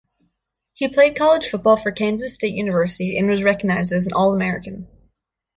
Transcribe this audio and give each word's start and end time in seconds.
He 0.73 0.87
played 0.87 1.15
college 1.15 1.47
football 1.47 1.77
for 1.77 1.91
Kansas 1.91 2.33
State 2.33 2.55
University 2.55 3.15
and 3.19 3.29
was 3.29 3.43
recognized 3.43 3.91
as 3.91 4.07
an 4.07 4.13
All-American. 4.13 4.87